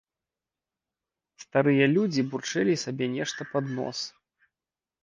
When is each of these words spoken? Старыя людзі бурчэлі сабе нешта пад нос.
Старыя 1.43 1.85
людзі 1.95 2.27
бурчэлі 2.33 2.79
сабе 2.87 3.05
нешта 3.21 3.41
пад 3.55 3.65
нос. 3.79 3.97